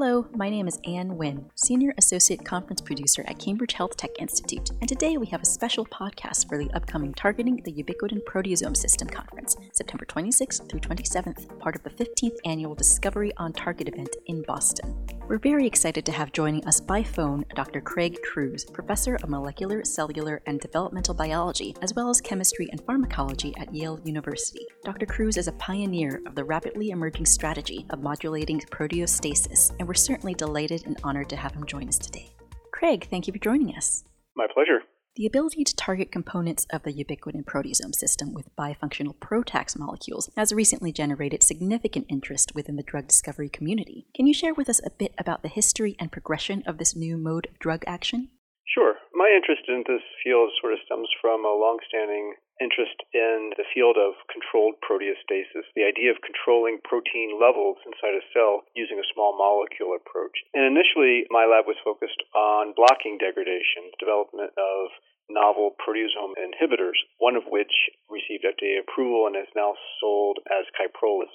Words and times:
Hello, 0.00 0.28
my 0.32 0.48
name 0.48 0.68
is 0.68 0.78
Anne 0.84 1.16
Wynn, 1.16 1.50
Senior 1.56 1.92
Associate 1.98 2.44
Conference 2.44 2.80
Producer 2.80 3.24
at 3.26 3.40
Cambridge 3.40 3.72
Health 3.72 3.96
Tech 3.96 4.12
Institute, 4.20 4.70
and 4.80 4.88
today 4.88 5.16
we 5.16 5.26
have 5.26 5.42
a 5.42 5.44
special 5.44 5.84
podcast 5.86 6.48
for 6.48 6.56
the 6.56 6.70
upcoming 6.70 7.12
Targeting 7.12 7.56
the 7.64 7.72
Ubiquitin 7.72 8.22
Proteasome 8.22 8.76
System 8.76 9.08
Conference, 9.08 9.56
September 9.72 10.04
26th 10.04 10.70
through 10.70 10.78
27th, 10.78 11.58
part 11.58 11.74
of 11.74 11.82
the 11.82 11.90
15th 11.90 12.36
annual 12.44 12.76
Discovery 12.76 13.32
on 13.38 13.52
Target 13.52 13.88
event 13.88 14.14
in 14.26 14.42
Boston. 14.42 15.17
We're 15.28 15.36
very 15.36 15.66
excited 15.66 16.06
to 16.06 16.12
have 16.12 16.32
joining 16.32 16.66
us 16.66 16.80
by 16.80 17.02
phone 17.02 17.44
Dr. 17.54 17.82
Craig 17.82 18.16
Crews, 18.22 18.64
Professor 18.64 19.16
of 19.16 19.28
Molecular, 19.28 19.84
Cellular, 19.84 20.40
and 20.46 20.58
Developmental 20.58 21.12
Biology, 21.12 21.76
as 21.82 21.92
well 21.92 22.08
as 22.08 22.18
Chemistry 22.22 22.66
and 22.70 22.80
Pharmacology 22.86 23.52
at 23.58 23.74
Yale 23.74 24.00
University. 24.04 24.66
Dr. 24.84 25.04
Crews 25.04 25.36
is 25.36 25.46
a 25.46 25.52
pioneer 25.52 26.22
of 26.26 26.34
the 26.34 26.44
rapidly 26.44 26.88
emerging 26.88 27.26
strategy 27.26 27.84
of 27.90 28.02
modulating 28.02 28.58
proteostasis, 28.58 29.76
and 29.78 29.86
we're 29.86 29.92
certainly 29.92 30.32
delighted 30.32 30.86
and 30.86 30.98
honored 31.04 31.28
to 31.28 31.36
have 31.36 31.52
him 31.52 31.66
join 31.66 31.88
us 31.88 31.98
today. 31.98 32.30
Craig, 32.72 33.06
thank 33.10 33.26
you 33.26 33.34
for 33.34 33.38
joining 33.38 33.76
us. 33.76 34.04
My 34.34 34.46
pleasure. 34.50 34.80
The 35.18 35.26
ability 35.26 35.64
to 35.64 35.74
target 35.74 36.12
components 36.12 36.64
of 36.70 36.84
the 36.84 36.92
ubiquitin 36.92 37.42
proteasome 37.44 37.92
system 37.92 38.32
with 38.32 38.54
bifunctional 38.54 39.16
PROTACs 39.18 39.76
molecules 39.76 40.30
has 40.36 40.52
recently 40.52 40.92
generated 40.92 41.42
significant 41.42 42.06
interest 42.08 42.54
within 42.54 42.76
the 42.76 42.84
drug 42.84 43.08
discovery 43.08 43.48
community. 43.48 44.06
Can 44.14 44.28
you 44.28 44.32
share 44.32 44.54
with 44.54 44.68
us 44.68 44.80
a 44.86 44.94
bit 44.94 45.16
about 45.18 45.42
the 45.42 45.48
history 45.48 45.96
and 45.98 46.12
progression 46.12 46.62
of 46.68 46.78
this 46.78 46.94
new 46.94 47.18
mode 47.18 47.48
of 47.50 47.58
drug 47.58 47.82
action? 47.84 48.28
Sure. 48.62 48.94
My 49.12 49.26
interest 49.34 49.66
in 49.66 49.82
this 49.88 50.06
field 50.22 50.54
sort 50.60 50.74
of 50.74 50.78
stems 50.86 51.10
from 51.20 51.42
a 51.42 51.50
longstanding 51.50 52.38
interest 52.60 52.94
in 53.14 53.50
the 53.56 53.66
field 53.74 53.96
of 53.98 54.14
controlled 54.30 54.78
proteostasis, 54.82 55.66
the 55.74 55.86
idea 55.86 56.10
of 56.10 56.22
controlling 56.22 56.78
protein 56.86 57.38
levels 57.38 57.78
inside 57.86 58.14
a 58.18 58.22
cell 58.34 58.66
using 58.74 58.98
a 58.98 59.10
small 59.14 59.34
molecule 59.34 59.94
approach. 59.94 60.34
And 60.54 60.66
initially, 60.66 61.26
my 61.30 61.46
lab 61.46 61.66
was 61.66 61.78
focused 61.82 62.18
on 62.34 62.74
blocking 62.74 63.18
degradation, 63.18 63.90
development 63.98 64.54
of 64.58 64.90
novel 65.30 65.76
proteasome 65.76 66.34
inhibitors, 66.36 66.98
one 67.18 67.36
of 67.36 67.44
which 67.48 67.72
received 68.08 68.44
FDA 68.44 68.80
approval 68.80 69.26
and 69.26 69.36
is 69.36 69.50
now 69.54 69.74
sold 70.00 70.38
as 70.48 70.66
Kyprolis. 70.74 71.32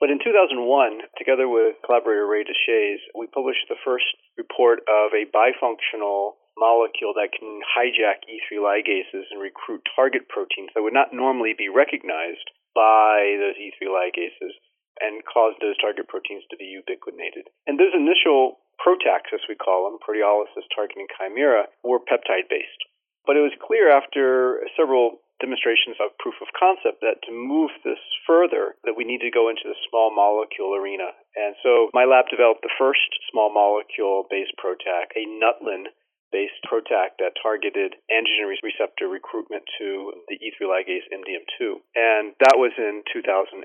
But 0.00 0.10
in 0.10 0.18
2001, 0.18 0.58
together 1.16 1.48
with 1.48 1.78
collaborator 1.86 2.26
Ray 2.26 2.42
Deshaies, 2.42 2.98
we 3.14 3.30
published 3.30 3.66
the 3.68 3.78
first 3.84 4.06
report 4.36 4.82
of 4.90 5.14
a 5.14 5.30
bifunctional 5.30 6.42
molecule 6.58 7.14
that 7.14 7.32
can 7.32 7.62
hijack 7.64 8.26
E3 8.26 8.58
ligases 8.58 9.30
and 9.30 9.40
recruit 9.40 9.80
target 9.94 10.28
proteins 10.28 10.74
that 10.74 10.82
would 10.82 10.92
not 10.92 11.14
normally 11.14 11.54
be 11.56 11.70
recognized 11.70 12.50
by 12.74 13.38
those 13.38 13.56
E3 13.56 13.88
ligases 13.88 14.52
and 15.00 15.24
cause 15.24 15.54
those 15.60 15.78
target 15.80 16.08
proteins 16.08 16.44
to 16.50 16.56
be 16.56 16.68
ubiquitinated. 16.68 17.48
And 17.66 17.78
those 17.78 17.94
initial 17.94 18.60
PROTACs, 18.82 19.32
as 19.32 19.46
we 19.48 19.54
call 19.54 19.86
them, 19.86 20.02
proteolysis 20.02 20.66
targeting 20.74 21.06
chimera, 21.16 21.70
were 21.84 22.02
peptide 22.02 22.50
based. 22.50 22.82
But 23.26 23.36
it 23.36 23.44
was 23.44 23.54
clear 23.62 23.90
after 23.90 24.66
several 24.76 25.22
demonstrations 25.42 25.98
of 25.98 26.16
proof 26.18 26.38
of 26.40 26.54
concept 26.54 27.02
that 27.02 27.18
to 27.26 27.32
move 27.34 27.70
this 27.82 27.98
further 28.26 28.78
that 28.86 28.94
we 28.94 29.02
need 29.02 29.20
to 29.26 29.30
go 29.34 29.50
into 29.50 29.66
the 29.66 29.78
small 29.90 30.14
molecule 30.14 30.74
arena. 30.74 31.10
And 31.34 31.58
so 31.62 31.90
my 31.92 32.06
lab 32.06 32.30
developed 32.30 32.62
the 32.62 32.76
first 32.78 33.10
small 33.30 33.52
molecule 33.52 34.26
based 34.30 34.54
PROTAC, 34.58 35.18
a 35.18 35.26
nutlin 35.26 35.90
based 36.32 36.56
PROTAC 36.64 37.20
that 37.20 37.36
targeted 37.38 37.94
androgen 38.08 38.48
receptor 38.64 39.06
recruitment 39.06 39.62
to 39.78 40.16
the 40.26 40.40
E3 40.40 40.66
ligase 40.66 41.06
MDM2. 41.12 41.84
And 41.94 42.32
that 42.40 42.56
was 42.56 42.72
in 42.80 43.04
2008. 43.12 43.62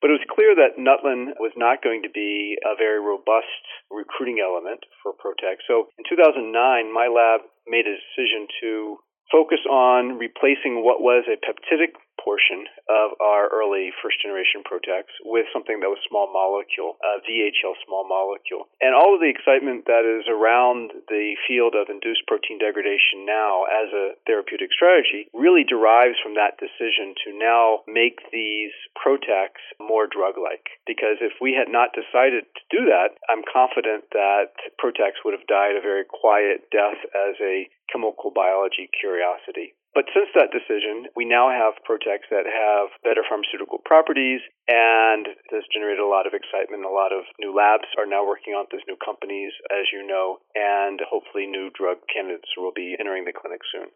But 0.00 0.14
it 0.14 0.18
was 0.22 0.32
clear 0.32 0.54
that 0.54 0.78
Nutlin 0.78 1.34
was 1.42 1.52
not 1.58 1.82
going 1.82 2.06
to 2.06 2.12
be 2.12 2.56
a 2.62 2.78
very 2.78 3.02
robust 3.02 3.60
recruiting 3.90 4.38
element 4.38 4.86
for 5.02 5.12
PROTAC. 5.12 5.60
So 5.66 5.90
in 5.98 6.04
2009, 6.08 6.54
my 6.94 7.10
lab 7.10 7.42
made 7.66 7.90
a 7.90 7.98
decision 7.98 8.46
to 8.62 9.02
focus 9.32 9.64
on 9.66 10.20
replacing 10.20 10.84
what 10.84 11.02
was 11.02 11.24
a 11.26 11.40
peptidic 11.40 11.98
portion 12.24 12.64
of 12.88 13.12
our 13.20 13.52
early 13.52 13.92
first 14.00 14.16
generation 14.24 14.64
PROTACs 14.64 15.12
with 15.28 15.44
something 15.52 15.84
that 15.84 15.92
was 15.92 16.00
small 16.08 16.32
molecule, 16.32 16.96
uh, 17.04 17.20
a 17.20 17.22
VHL 17.22 17.76
small 17.84 18.08
molecule. 18.08 18.66
And 18.80 18.96
all 18.96 19.14
of 19.14 19.20
the 19.20 19.28
excitement 19.28 19.84
that 19.86 20.08
is 20.08 20.24
around 20.26 20.90
the 21.12 21.36
field 21.46 21.76
of 21.76 21.92
induced 21.92 22.26
protein 22.26 22.58
degradation 22.58 23.28
now 23.28 23.68
as 23.68 23.92
a 23.92 24.16
therapeutic 24.26 24.72
strategy 24.72 25.28
really 25.36 25.62
derives 25.62 26.16
from 26.24 26.34
that 26.34 26.56
decision 26.56 27.14
to 27.28 27.36
now 27.36 27.84
make 27.86 28.24
these 28.32 28.72
PROTACs 28.96 29.62
more 29.78 30.08
drug 30.08 30.40
like. 30.40 30.80
Because 30.88 31.20
if 31.20 31.36
we 31.40 31.52
had 31.52 31.68
not 31.68 31.92
decided 31.92 32.48
to 32.48 32.62
do 32.72 32.88
that, 32.88 33.20
I'm 33.28 33.44
confident 33.44 34.08
that 34.16 34.56
PROTACs 34.80 35.20
would 35.24 35.36
have 35.36 35.46
died 35.46 35.76
a 35.76 35.84
very 35.84 36.08
quiet 36.08 36.72
death 36.72 36.98
as 37.12 37.36
a 37.38 37.68
chemical 37.92 38.32
biology 38.32 38.88
curiosity. 38.98 39.76
But 39.94 40.10
since 40.10 40.26
that 40.34 40.50
decision, 40.50 41.06
we 41.14 41.24
now 41.24 41.54
have 41.54 41.78
PROTACs 41.86 42.26
that 42.34 42.50
have 42.50 42.90
better 43.06 43.22
pharmaceutical 43.22 43.78
properties, 43.86 44.42
and 44.66 45.22
this 45.54 45.62
generated 45.70 46.02
a 46.02 46.10
lot 46.10 46.26
of 46.26 46.34
excitement. 46.34 46.82
A 46.82 46.90
lot 46.90 47.14
of 47.14 47.22
new 47.38 47.54
labs 47.54 47.86
are 47.96 48.06
now 48.06 48.26
working 48.26 48.58
on 48.58 48.66
this, 48.74 48.82
new 48.90 48.98
companies, 48.98 49.54
as 49.70 49.86
you 49.94 50.04
know, 50.04 50.42
and 50.58 50.98
hopefully 51.06 51.46
new 51.46 51.70
drug 51.78 52.02
candidates 52.10 52.50
will 52.58 52.74
be 52.74 52.98
entering 52.98 53.24
the 53.24 53.32
clinic 53.32 53.62
soon. 53.70 53.94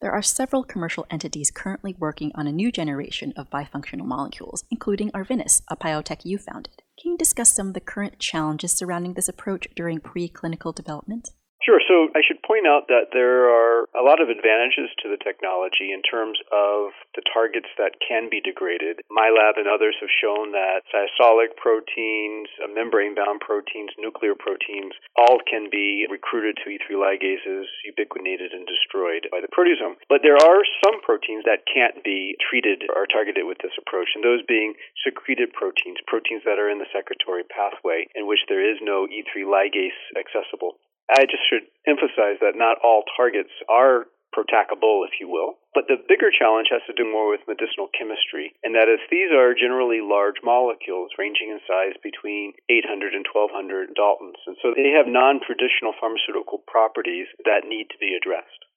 There 0.00 0.12
are 0.12 0.22
several 0.22 0.62
commercial 0.62 1.06
entities 1.10 1.50
currently 1.50 1.96
working 1.98 2.30
on 2.34 2.46
a 2.46 2.52
new 2.52 2.70
generation 2.70 3.32
of 3.34 3.50
bifunctional 3.50 4.04
molecules, 4.04 4.64
including 4.70 5.10
Arvinas, 5.10 5.62
a 5.68 5.76
biotech 5.76 6.24
you 6.24 6.38
founded. 6.38 6.82
Can 7.00 7.12
you 7.12 7.18
discuss 7.18 7.54
some 7.54 7.68
of 7.68 7.74
the 7.74 7.80
current 7.80 8.18
challenges 8.20 8.72
surrounding 8.72 9.14
this 9.14 9.28
approach 9.28 9.66
during 9.74 9.98
preclinical 9.98 10.74
development? 10.74 11.30
Sure. 11.68 11.84
So 11.84 12.08
I 12.16 12.24
should 12.24 12.40
point 12.48 12.64
out 12.64 12.88
that 12.88 13.12
there 13.12 13.52
are 13.52 13.84
a 13.92 14.00
lot 14.00 14.24
of 14.24 14.32
advantages 14.32 14.88
to 15.04 15.12
the 15.12 15.20
technology 15.20 15.92
in 15.92 16.00
terms 16.00 16.40
of 16.48 16.96
the 17.12 17.20
targets 17.28 17.68
that 17.76 18.00
can 18.00 18.32
be 18.32 18.40
degraded. 18.40 19.04
My 19.12 19.28
lab 19.28 19.60
and 19.60 19.68
others 19.68 19.92
have 20.00 20.08
shown 20.08 20.56
that 20.56 20.88
cytosolic 20.88 21.60
proteins, 21.60 22.48
uh, 22.64 22.72
membrane 22.72 23.12
bound 23.12 23.44
proteins, 23.44 23.92
nuclear 24.00 24.32
proteins, 24.32 24.96
all 25.20 25.44
can 25.44 25.68
be 25.68 26.08
recruited 26.08 26.56
to 26.64 26.72
E3 26.72 26.96
ligases, 26.96 27.68
ubiquitinated, 27.84 28.56
and 28.56 28.64
destroyed 28.64 29.28
by 29.28 29.44
the 29.44 29.52
proteasome. 29.52 30.00
But 30.08 30.24
there 30.24 30.40
are 30.40 30.64
some 30.80 31.04
proteins 31.04 31.44
that 31.44 31.68
can't 31.68 32.00
be 32.00 32.32
treated 32.48 32.88
or 32.96 33.04
targeted 33.04 33.44
with 33.44 33.60
this 33.60 33.76
approach, 33.76 34.16
and 34.16 34.24
those 34.24 34.40
being 34.48 34.72
secreted 35.04 35.52
proteins, 35.52 36.00
proteins 36.08 36.48
that 36.48 36.56
are 36.56 36.72
in 36.72 36.80
the 36.80 36.88
secretory 36.96 37.44
pathway 37.44 38.08
in 38.16 38.24
which 38.24 38.40
there 38.48 38.64
is 38.64 38.80
no 38.80 39.04
E3 39.04 39.44
ligase 39.44 40.00
accessible. 40.16 40.80
I 41.10 41.24
just 41.24 41.44
should 41.48 41.64
emphasize 41.86 42.38
that 42.40 42.56
not 42.56 42.78
all 42.84 43.04
targets 43.16 43.52
are 43.68 44.06
protacable, 44.34 45.08
if 45.08 45.16
you 45.20 45.28
will. 45.28 45.56
But 45.72 45.88
the 45.88 45.96
bigger 45.96 46.28
challenge 46.28 46.68
has 46.70 46.84
to 46.86 46.96
do 46.96 47.08
more 47.08 47.30
with 47.30 47.48
medicinal 47.48 47.88
chemistry, 47.96 48.52
and 48.62 48.74
that 48.76 48.92
is 48.92 49.00
these 49.08 49.32
are 49.32 49.56
generally 49.56 50.04
large 50.04 50.44
molecules 50.44 51.16
ranging 51.16 51.48
in 51.48 51.60
size 51.64 51.96
between 52.04 52.52
800 52.68 53.14
and 53.14 53.24
1200 53.24 53.96
Daltons. 53.96 54.40
And 54.46 54.56
so 54.60 54.76
they 54.76 54.92
have 54.92 55.08
non 55.08 55.40
traditional 55.40 55.96
pharmaceutical 55.96 56.60
properties 56.68 57.28
that 57.48 57.64
need 57.64 57.88
to 57.88 57.98
be 57.98 58.12
addressed. 58.12 58.67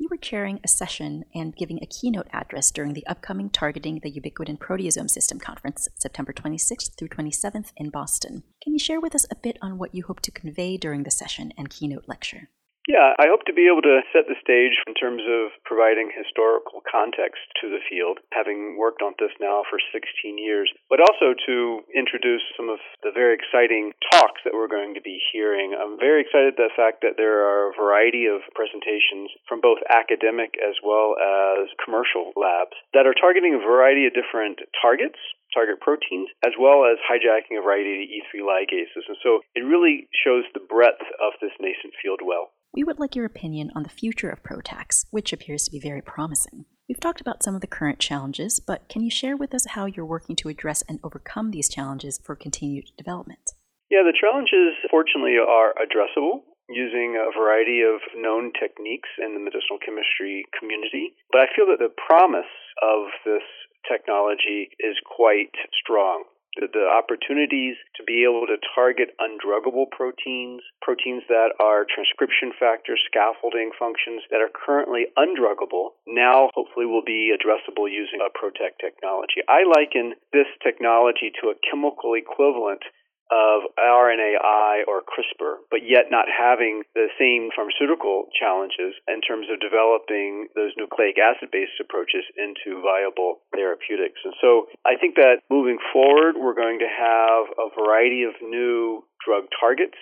You 0.00 0.06
were 0.12 0.16
chairing 0.16 0.60
a 0.62 0.68
session 0.68 1.24
and 1.34 1.56
giving 1.56 1.80
a 1.82 1.86
keynote 1.86 2.28
address 2.32 2.70
during 2.70 2.92
the 2.92 3.04
upcoming 3.08 3.50
Targeting 3.50 3.98
the 4.00 4.12
Ubiquitin 4.12 4.56
Proteasome 4.56 5.10
System 5.10 5.40
conference, 5.40 5.88
September 5.96 6.32
26th 6.32 6.96
through 6.96 7.08
27th 7.08 7.72
in 7.76 7.90
Boston. 7.90 8.44
Can 8.62 8.72
you 8.74 8.78
share 8.78 9.00
with 9.00 9.16
us 9.16 9.26
a 9.28 9.34
bit 9.34 9.58
on 9.60 9.76
what 9.76 9.96
you 9.96 10.04
hope 10.04 10.20
to 10.20 10.30
convey 10.30 10.76
during 10.76 11.02
the 11.02 11.10
session 11.10 11.52
and 11.58 11.68
keynote 11.68 12.04
lecture? 12.06 12.48
Yeah, 12.88 13.12
I 13.20 13.28
hope 13.28 13.44
to 13.44 13.52
be 13.52 13.68
able 13.68 13.84
to 13.84 14.00
set 14.16 14.32
the 14.32 14.40
stage 14.40 14.72
in 14.88 14.96
terms 14.96 15.20
of 15.28 15.52
providing 15.68 16.08
historical 16.08 16.80
context 16.88 17.44
to 17.60 17.68
the 17.68 17.84
field, 17.84 18.16
having 18.32 18.80
worked 18.80 19.04
on 19.04 19.12
this 19.20 19.36
now 19.36 19.60
for 19.68 19.76
16 19.92 20.00
years, 20.40 20.72
but 20.88 20.96
also 20.96 21.36
to 21.36 21.84
introduce 21.92 22.40
some 22.56 22.72
of 22.72 22.80
the 23.04 23.12
very 23.12 23.36
exciting 23.36 23.92
talks 24.08 24.40
that 24.48 24.56
we're 24.56 24.72
going 24.72 24.96
to 24.96 25.04
be 25.04 25.20
hearing. 25.36 25.76
I'm 25.76 26.00
very 26.00 26.24
excited 26.24 26.56
the 26.56 26.72
fact 26.72 27.04
that 27.04 27.20
there 27.20 27.44
are 27.44 27.68
a 27.68 27.76
variety 27.76 28.24
of 28.24 28.40
presentations 28.56 29.36
from 29.44 29.60
both 29.60 29.84
academic 29.92 30.56
as 30.56 30.80
well 30.80 31.12
as 31.20 31.68
commercial 31.84 32.32
labs 32.40 32.72
that 32.96 33.04
are 33.04 33.12
targeting 33.12 33.52
a 33.52 33.60
variety 33.60 34.08
of 34.08 34.16
different 34.16 34.64
targets 34.80 35.20
target 35.54 35.80
proteins, 35.80 36.28
as 36.44 36.52
well 36.60 36.84
as 36.84 37.00
hijacking 37.08 37.56
a 37.56 37.64
variety 37.64 38.04
of 38.04 38.08
E3 38.12 38.44
ligases. 38.44 39.08
And 39.08 39.16
so 39.24 39.40
it 39.56 39.64
really 39.64 40.08
shows 40.12 40.44
the 40.52 40.60
breadth 40.60 41.00
of 41.24 41.32
this 41.40 41.52
nascent 41.58 41.94
field 42.02 42.20
well. 42.22 42.52
We 42.78 42.84
would 42.84 43.00
like 43.00 43.16
your 43.16 43.26
opinion 43.26 43.72
on 43.74 43.82
the 43.82 43.88
future 43.88 44.30
of 44.30 44.44
PROTACs, 44.44 45.06
which 45.10 45.32
appears 45.32 45.64
to 45.64 45.72
be 45.72 45.80
very 45.80 46.00
promising. 46.00 46.64
We've 46.88 47.00
talked 47.00 47.20
about 47.20 47.42
some 47.42 47.56
of 47.56 47.60
the 47.60 47.66
current 47.66 47.98
challenges, 47.98 48.60
but 48.60 48.88
can 48.88 49.02
you 49.02 49.10
share 49.10 49.36
with 49.36 49.52
us 49.52 49.74
how 49.74 49.86
you're 49.86 50.06
working 50.06 50.36
to 50.36 50.48
address 50.48 50.84
and 50.88 51.00
overcome 51.02 51.50
these 51.50 51.68
challenges 51.68 52.20
for 52.22 52.36
continued 52.36 52.92
development? 52.96 53.50
Yeah, 53.90 54.06
the 54.06 54.14
challenges, 54.14 54.78
fortunately, 54.92 55.34
are 55.42 55.74
addressable 55.74 56.46
using 56.70 57.18
a 57.18 57.34
variety 57.36 57.82
of 57.82 57.98
known 58.14 58.52
techniques 58.54 59.10
in 59.18 59.34
the 59.34 59.42
medicinal 59.42 59.82
chemistry 59.84 60.44
community. 60.56 61.18
But 61.32 61.40
I 61.40 61.46
feel 61.56 61.66
that 61.74 61.82
the 61.82 61.90
promise 62.06 62.54
of 62.78 63.10
this 63.26 63.42
technology 63.90 64.70
is 64.78 64.94
quite 65.02 65.50
strong. 65.82 66.30
The, 66.58 66.66
the 66.66 66.86
opportunities 66.90 67.78
to 67.96 68.02
be 68.02 68.26
able 68.26 68.46
to 68.46 68.58
target 68.74 69.14
undruggable 69.22 69.86
proteins, 69.90 70.62
proteins 70.82 71.22
that 71.28 71.54
are 71.62 71.86
transcription 71.86 72.52
factors, 72.58 73.00
scaffolding 73.06 73.70
functions 73.78 74.22
that 74.30 74.42
are 74.42 74.50
currently 74.50 75.06
undruggable, 75.16 75.94
now 76.06 76.50
hopefully 76.54 76.86
will 76.86 77.04
be 77.04 77.30
addressable 77.30 77.86
using 77.86 78.18
a 78.18 78.30
PROTAC 78.34 78.78
technology. 78.82 79.46
I 79.48 79.62
liken 79.62 80.14
this 80.32 80.50
technology 80.62 81.30
to 81.40 81.54
a 81.54 81.58
chemical 81.62 82.14
equivalent 82.14 82.82
of 83.30 83.68
RNAi 83.76 84.88
or 84.88 85.04
CRISPR, 85.04 85.60
but 85.70 85.80
yet 85.84 86.10
not 86.10 86.26
having 86.28 86.82
the 86.94 87.08
same 87.18 87.50
pharmaceutical 87.54 88.28
challenges 88.32 88.96
in 89.06 89.20
terms 89.20 89.46
of 89.52 89.60
developing 89.60 90.48
those 90.56 90.72
nucleic 90.76 91.18
acid 91.18 91.50
based 91.52 91.76
approaches 91.80 92.24
into 92.36 92.80
viable 92.80 93.40
therapeutics. 93.54 94.20
And 94.24 94.34
so 94.40 94.68
I 94.86 94.96
think 94.96 95.16
that 95.16 95.44
moving 95.50 95.78
forward, 95.92 96.36
we're 96.36 96.56
going 96.56 96.80
to 96.80 96.88
have 96.88 97.52
a 97.60 97.68
variety 97.76 98.24
of 98.24 98.32
new 98.40 99.04
drug 99.24 99.44
targets 99.60 99.98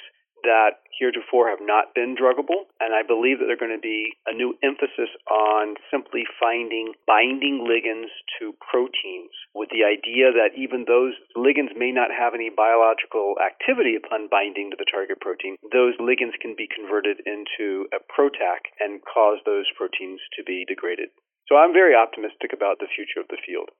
that 0.46 0.86
heretofore 0.94 1.50
have 1.50 1.60
not 1.60 1.92
been 1.92 2.16
druggable, 2.16 2.70
and 2.80 2.94
I 2.94 3.02
believe 3.02 3.38
that 3.38 3.50
there's 3.50 3.60
going 3.60 3.74
to 3.74 3.82
be 3.82 4.14
a 4.24 4.32
new 4.32 4.54
emphasis 4.62 5.10
on 5.28 5.76
simply 5.90 6.24
finding 6.40 6.94
binding 7.04 7.66
ligands 7.66 8.14
to 8.38 8.54
proteins 8.62 9.34
with 9.52 9.68
the 9.74 9.84
idea 9.84 10.32
that 10.32 10.56
even 10.56 10.86
those 10.86 11.12
ligands 11.36 11.76
may 11.76 11.92
not 11.92 12.14
have 12.14 12.32
any 12.32 12.48
biological 12.48 13.36
activity 13.42 13.98
upon 13.98 14.30
binding 14.30 14.70
to 14.70 14.78
the 14.78 14.88
target 14.88 15.20
protein, 15.20 15.58
those 15.74 15.98
ligands 15.98 16.38
can 16.40 16.54
be 16.56 16.70
converted 16.70 17.20
into 17.26 17.90
a 17.92 18.00
protac 18.06 18.70
and 18.80 19.02
cause 19.04 19.42
those 19.44 19.66
proteins 19.76 20.22
to 20.38 20.46
be 20.46 20.64
degraded. 20.64 21.10
So 21.48 21.56
I'm 21.56 21.72
very 21.72 21.94
optimistic 21.94 22.54
about 22.54 22.78
the 22.78 22.90
future 22.90 23.20
of 23.20 23.28
the 23.28 23.42
field. 23.44 23.70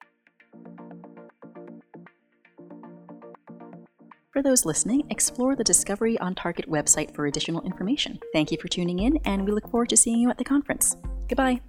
For 4.37 4.43
those 4.43 4.67
listening, 4.67 5.07
explore 5.09 5.57
the 5.57 5.65
Discovery 5.65 6.19
on 6.19 6.35
Target 6.35 6.69
website 6.69 7.15
for 7.15 7.25
additional 7.25 7.63
information. 7.63 8.19
Thank 8.35 8.53
you 8.53 8.59
for 8.61 8.69
tuning 8.69 8.99
in, 8.99 9.17
and 9.25 9.47
we 9.47 9.51
look 9.51 9.67
forward 9.71 9.89
to 9.89 9.97
seeing 9.97 10.19
you 10.19 10.29
at 10.29 10.37
the 10.37 10.45
conference. 10.45 10.95
Goodbye. 11.27 11.63